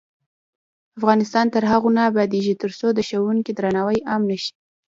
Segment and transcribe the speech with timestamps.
[0.99, 4.51] افغانستان تر هغو نه ابادیږي، ترڅو د ښوونکي درناوی عام نشي.